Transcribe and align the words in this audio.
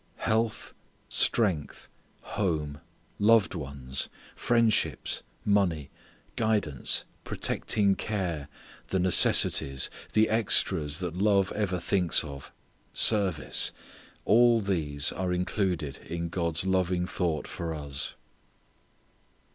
Health, 0.25 0.73
strength, 1.09 1.87
home, 2.21 2.81
loved 3.19 3.53
ones, 3.53 4.09
friendships, 4.35 5.21
money, 5.45 5.91
guidance, 6.35 7.03
protecting 7.23 7.93
care, 7.93 8.47
the 8.87 8.97
necessities, 8.97 9.91
the 10.13 10.27
extras 10.27 11.01
that 11.01 11.15
love 11.15 11.51
ever 11.51 11.77
thinks 11.77 12.23
of, 12.23 12.51
service 12.93 13.71
all 14.25 14.59
these 14.59 15.11
are 15.11 15.31
included 15.31 15.97
in 15.97 16.29
God's 16.29 16.65
loving 16.65 17.05
thought 17.05 17.47
for 17.47 17.71
us. 17.71 18.15